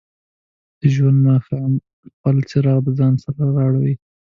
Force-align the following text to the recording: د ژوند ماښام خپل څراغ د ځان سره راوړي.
د 0.79 0.81
ژوند 0.95 1.19
ماښام 1.27 1.71
خپل 2.07 2.35
څراغ 2.49 2.79
د 2.85 2.87
ځان 2.99 3.13
سره 3.23 3.43
راوړي. 3.57 3.93